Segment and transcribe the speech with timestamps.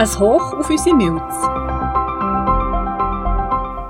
[0.00, 1.34] Ein Hoch auf unsere Milz.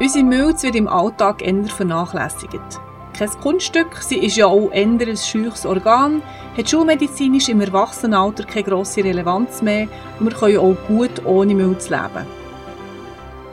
[0.01, 2.81] Unsere Milz wird im Alltag eher vernachlässigt.
[3.13, 6.23] Kein Kunststück, sie ist ja auch eher ein scheuches Organ,
[6.57, 9.87] hat schulmedizinisch im Erwachsenenalter keine grosse Relevanz mehr
[10.19, 12.27] und wir können auch gut ohne Milz leben.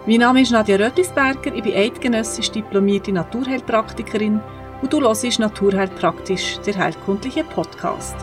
[0.05, 4.39] Mein Name ist Nadja Rötlisberger, ich bin eidgenössisch diplomierte Naturheilpraktikerin
[4.81, 8.15] und du hörst Naturheilpraktisch, der heilkundliche Podcast.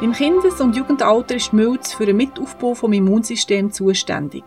[0.00, 4.44] Im Kindes- und Jugendalter ist die Milz für den Mitaufbau vom Immunsystem zuständig.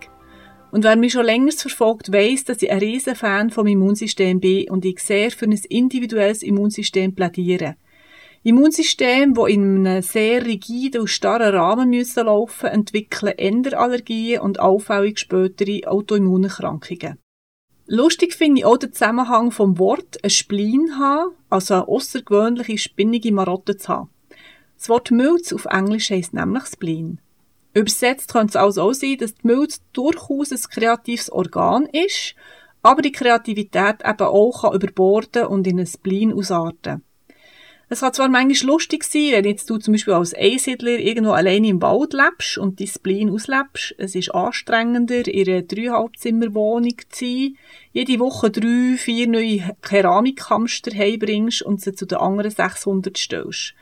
[0.71, 4.69] Und wer mich schon länger verfolgt, weiß, dass ich ein riesen Fan vom Immunsystem bin
[4.69, 7.75] und ich sehr für ein individuelles Immunsystem plädiere.
[8.43, 15.19] Immunsystem, wo in einem sehr rigiden und starren Rahmen müssen laufen, entwickeln Enderallergien und auffällig
[15.19, 17.17] spätere Autoimmunerkrankungen.
[17.87, 23.33] Lustig finde ich auch den Zusammenhang vom Wort ein Spleen haben, also eine außergewöhnliche spinnige
[23.33, 24.10] Marotte zu haben.
[24.81, 27.19] Das Wort Milz auf Englisch heisst nämlich Spleen.
[27.75, 32.33] Übersetzt könnte es also auch sein, dass die Milz durchaus ein kreatives Organ ist,
[32.81, 37.03] aber die Kreativität eben auch kann überborden und in ein Spleen ausarten.
[37.89, 41.67] Es kann zwar manchmal lustig sein, wenn jetzt du zum Beispiel als Einsiedler irgendwo alleine
[41.67, 43.93] im Wald lebst und dein Spleen auslebst.
[43.99, 47.57] Es ist anstrengender, in einer Dreieinhalbzimmerwohnung zu sein,
[47.91, 53.75] jede Woche drei, vier neue Keramikhamster heimbringst und sie zu den anderen 600 stellst.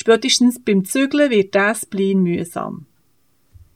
[0.00, 2.86] Spätestens beim Zügeln wird das Spleen mühsam.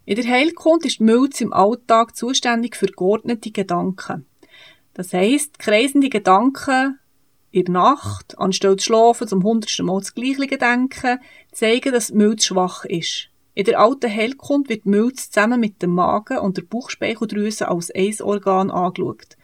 [0.05, 4.25] In der Heilkunde ist die Milz im Alltag zuständig für geordnete Gedanken.
[4.95, 7.00] Das heisst, kreisende Gedanken
[7.50, 11.19] in der Nacht, anstatt zu schlafen, zum hundertsten Mal das Gleiche denken,
[11.50, 13.28] zeigen, dass die Milz schwach ist.
[13.55, 17.91] In der alten Heilkunde wird die Milz zusammen mit dem Magen und der Bauchspeicheldrüse als
[17.91, 19.37] ein Organ angeschaut.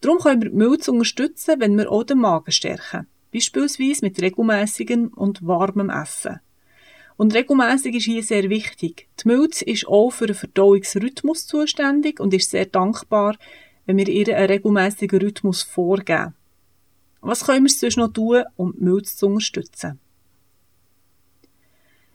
[0.00, 3.06] Darum können wir die Milz unterstützen, wenn wir auch den Magen stärken.
[3.32, 6.40] Beispielsweise mit regelmäßigem und warmem Essen.
[7.16, 9.08] Und regelmäßig ist hier sehr wichtig.
[9.22, 13.36] Die Milz ist auch für den Verdauungsrhythmus zuständig und ist sehr dankbar,
[13.86, 16.34] wenn wir ihr einen regelmäßigen Rhythmus vorgeben.
[17.20, 20.00] Was können wir sonst noch tun, um die Milz zu unterstützen?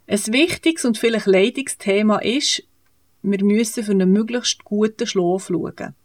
[0.07, 2.63] Ein wichtiges und vielleicht leidiges Thema ist,
[3.22, 5.95] wir müssen für einen möglichst guten Schlaf schauen.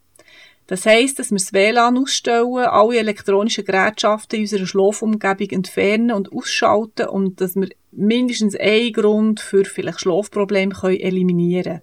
[0.66, 6.32] Das heisst, dass wir das WLAN ausstellen, alle elektronischen Gerätschaften in unserer Schlafumgebung entfernen und
[6.32, 11.82] ausschalten und dass wir mindestens einen Grund für vielleicht Schlafprobleme können eliminieren können.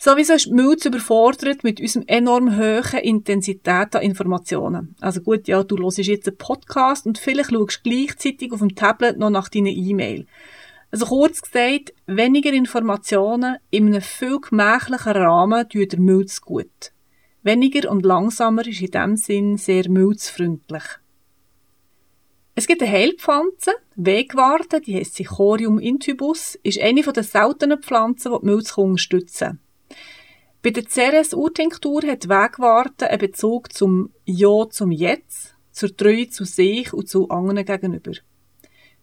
[0.00, 4.94] Sowieso ist die Milz überfordert mit unserem enorm hohen Intensität an Informationen.
[5.00, 9.18] Also gut, ja, du hörst jetzt einen Podcast und vielleicht schaust gleichzeitig auf dem Tablet
[9.18, 10.26] noch nach deinen E-Mail.
[10.90, 16.92] Also kurz gesagt, weniger Informationen in einem viel gemächlichen Rahmen tut der Milz gut.
[17.42, 20.84] Weniger und langsamer ist in diesem Sinn sehr milzfreundlich.
[22.54, 28.38] Es gibt eine Heilpflanze, Wegwarte, die heißt Cichorium intubus, ist eine der seltenen Pflanzen, die
[28.40, 29.60] die Milz unterstützen.
[30.62, 36.92] Bei der Ceres-Urtinktur hat Wegwarte einen Bezug zum Ja zum Jetzt, zur Treue zu sich
[36.92, 38.12] und zu anderen gegenüber.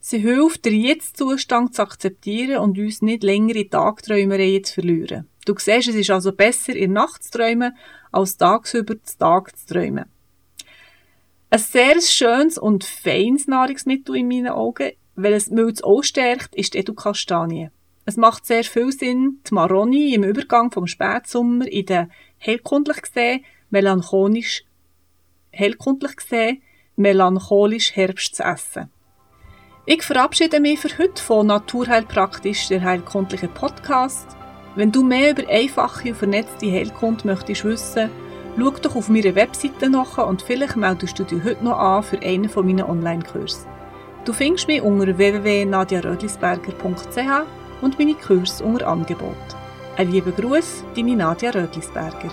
[0.07, 5.27] Sie hilft, den Jetzt-Zustand zu akzeptieren und uns nicht länger in Tagträumereien zu verlieren.
[5.45, 7.75] Du siehst, es ist also besser, in Nacht zu träumen,
[8.11, 10.05] als tagsüber zu Tag zu träumen.
[11.49, 16.75] Ein sehr schönes und feines Nahrungsmittel in meinen Augen, weil es Milz auch stärkt, ist
[16.75, 17.71] die Edukastanie.
[18.05, 23.43] Es macht sehr viel Sinn, die Maroni im Übergang vom Spätsommer in den herkundlich gesehen,
[23.71, 24.65] melancholisch,
[25.49, 26.61] herkundlich gesehen,
[26.95, 28.91] melancholisch Herbst zu essen.
[29.87, 34.25] Ich verabschiede mich für heute von Naturheilpraktisch, der heilkundliche Podcast.
[34.73, 38.09] Wenn du mehr über einfache und vernetzte Heilkunde möchtest wissen,
[38.57, 42.19] schau doch auf meiner Webseite nach und vielleicht meldest du dich heute noch an für
[42.19, 43.67] einen von meinen Online-Kursen.
[44.25, 49.37] Du findest mich unter www.nadiarödlisberger.ch und meine Kurse unter Angebot.
[49.97, 52.31] Ein lieber Gruß, deine Nadja Rödlisberger.